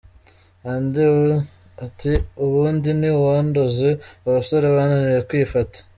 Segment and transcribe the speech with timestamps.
[1.85, 2.11] Ati
[2.43, 3.89] «ubundi ni uwandoze
[4.27, 5.77] abasore bananiwe kwifata?».